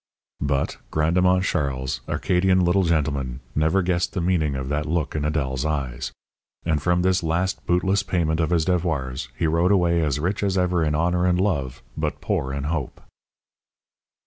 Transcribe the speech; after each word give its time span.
But, 0.41 0.77
Grandemont 0.89 1.43
Charles, 1.43 2.01
Arcadian 2.09 2.65
little 2.65 2.81
gentleman, 2.81 3.39
never 3.53 3.83
guessed 3.83 4.13
the 4.13 4.19
meaning 4.19 4.55
of 4.55 4.67
that 4.69 4.87
look 4.87 5.15
in 5.15 5.21
Adèle's 5.21 5.63
eyes; 5.63 6.11
and 6.65 6.81
from 6.81 7.03
this 7.03 7.21
last 7.21 7.63
bootless 7.67 8.01
payment 8.01 8.39
of 8.39 8.49
his 8.49 8.65
devoirs 8.65 9.29
he 9.37 9.45
rode 9.45 9.71
away 9.71 10.03
as 10.03 10.19
rich 10.19 10.41
as 10.41 10.57
ever 10.57 10.83
in 10.83 10.95
honour 10.95 11.27
and 11.27 11.39
love, 11.39 11.83
but 11.95 12.19
poor 12.19 12.51
in 12.51 12.63
hope. 12.63 12.99